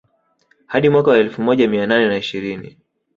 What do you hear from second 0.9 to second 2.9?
wa elfu moja mia nane na ishirini